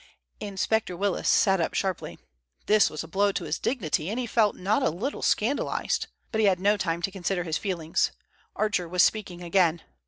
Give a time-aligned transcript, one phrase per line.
[0.39, 2.17] Inspector Willis sat up sharply.
[2.65, 6.07] This was a blow to his dignity, and he felt not a little scandalized.
[6.31, 8.11] But he had no time to consider his feelings.
[8.55, 9.83] Archer was speaking again.